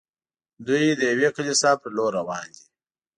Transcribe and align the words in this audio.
دوی 0.65 0.85
د 0.99 1.01
یوې 1.11 1.29
کلیسا 1.37 1.71
پر 1.81 1.89
لور 1.97 2.11
روان 2.19 2.47
دي. 2.55 2.65